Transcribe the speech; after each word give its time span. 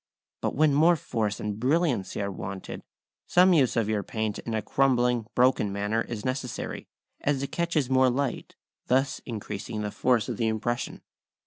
But 0.41 0.55
when 0.55 0.73
more 0.73 0.95
force 0.95 1.39
and 1.39 1.59
brilliancy 1.59 2.23
are 2.23 2.31
wanted, 2.31 2.81
some 3.27 3.53
use 3.53 3.75
of 3.75 3.87
your 3.87 4.01
paint 4.01 4.39
in 4.39 4.55
a 4.55 4.61
crumbling, 4.63 5.27
broken 5.35 5.71
manner 5.71 6.01
is 6.01 6.25
necessary, 6.25 6.87
as 7.19 7.43
it 7.43 7.51
catches 7.51 7.87
more 7.87 8.09
light, 8.09 8.55
thus 8.87 9.19
increasing 9.27 9.81
the 9.83 9.91
force 9.91 10.27
of 10.27 10.37
the 10.37 10.47
impression. 10.47 11.01